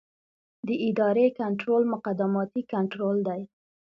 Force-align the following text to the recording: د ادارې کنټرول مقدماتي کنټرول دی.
د 0.67 0.69
ادارې 0.87 1.25
کنټرول 1.39 1.81
مقدماتي 1.93 2.61
کنټرول 2.73 3.17
دی. 3.27 3.41